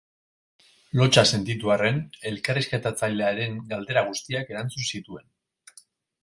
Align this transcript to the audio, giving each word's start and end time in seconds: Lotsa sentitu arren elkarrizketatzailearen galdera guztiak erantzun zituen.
Lotsa 0.99 1.23
sentitu 1.35 1.69
arren 1.75 1.99
elkarrizketatzailearen 2.31 3.61
galdera 3.75 4.05
guztiak 4.09 4.51
erantzun 4.57 4.89
zituen. 4.91 5.31